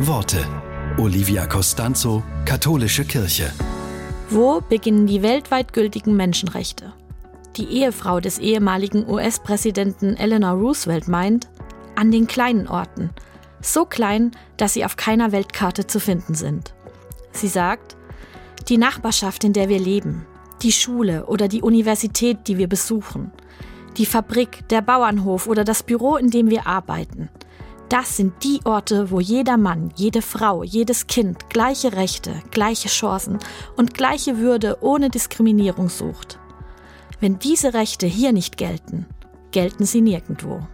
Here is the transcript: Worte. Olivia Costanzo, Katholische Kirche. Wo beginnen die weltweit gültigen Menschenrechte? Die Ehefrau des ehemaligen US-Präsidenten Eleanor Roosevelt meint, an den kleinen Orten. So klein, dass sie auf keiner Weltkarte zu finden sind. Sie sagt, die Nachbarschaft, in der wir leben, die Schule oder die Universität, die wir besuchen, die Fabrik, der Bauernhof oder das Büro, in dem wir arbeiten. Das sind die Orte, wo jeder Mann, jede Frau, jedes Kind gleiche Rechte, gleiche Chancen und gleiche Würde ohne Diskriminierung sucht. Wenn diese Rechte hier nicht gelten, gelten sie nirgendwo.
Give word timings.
Worte. 0.00 0.46
Olivia 0.98 1.46
Costanzo, 1.46 2.22
Katholische 2.44 3.06
Kirche. 3.06 3.50
Wo 4.28 4.60
beginnen 4.60 5.06
die 5.06 5.22
weltweit 5.22 5.72
gültigen 5.72 6.16
Menschenrechte? 6.16 6.92
Die 7.56 7.64
Ehefrau 7.64 8.20
des 8.20 8.38
ehemaligen 8.38 9.08
US-Präsidenten 9.08 10.14
Eleanor 10.18 10.58
Roosevelt 10.58 11.08
meint, 11.08 11.48
an 11.94 12.10
den 12.10 12.26
kleinen 12.26 12.68
Orten. 12.68 13.08
So 13.62 13.86
klein, 13.86 14.32
dass 14.58 14.74
sie 14.74 14.84
auf 14.84 14.96
keiner 14.96 15.32
Weltkarte 15.32 15.86
zu 15.86 15.98
finden 15.98 16.34
sind. 16.34 16.74
Sie 17.32 17.48
sagt, 17.48 17.96
die 18.68 18.76
Nachbarschaft, 18.76 19.44
in 19.44 19.54
der 19.54 19.70
wir 19.70 19.78
leben, 19.78 20.26
die 20.60 20.72
Schule 20.72 21.24
oder 21.24 21.48
die 21.48 21.62
Universität, 21.62 22.48
die 22.48 22.58
wir 22.58 22.68
besuchen, 22.68 23.32
die 23.96 24.04
Fabrik, 24.04 24.68
der 24.68 24.82
Bauernhof 24.82 25.46
oder 25.46 25.64
das 25.64 25.82
Büro, 25.82 26.16
in 26.16 26.28
dem 26.28 26.50
wir 26.50 26.66
arbeiten. 26.66 27.30
Das 27.88 28.16
sind 28.16 28.42
die 28.42 28.60
Orte, 28.64 29.12
wo 29.12 29.20
jeder 29.20 29.56
Mann, 29.56 29.92
jede 29.94 30.20
Frau, 30.20 30.64
jedes 30.64 31.06
Kind 31.06 31.48
gleiche 31.50 31.92
Rechte, 31.92 32.42
gleiche 32.50 32.88
Chancen 32.88 33.38
und 33.76 33.94
gleiche 33.94 34.38
Würde 34.38 34.78
ohne 34.80 35.08
Diskriminierung 35.08 35.88
sucht. 35.88 36.40
Wenn 37.20 37.38
diese 37.38 37.74
Rechte 37.74 38.06
hier 38.06 38.32
nicht 38.32 38.56
gelten, 38.56 39.06
gelten 39.52 39.86
sie 39.86 40.00
nirgendwo. 40.00 40.66